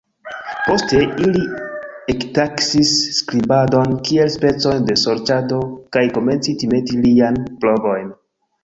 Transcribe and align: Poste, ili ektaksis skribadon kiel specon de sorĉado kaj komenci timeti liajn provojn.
Poste, 0.67 1.01
ili 1.25 1.41
ektaksis 2.13 2.95
skribadon 3.19 3.95
kiel 4.09 4.35
specon 4.39 4.89
de 4.91 4.97
sorĉado 5.05 5.63
kaj 5.99 6.05
komenci 6.19 6.61
timeti 6.65 7.03
liajn 7.07 7.43
provojn. 7.63 8.15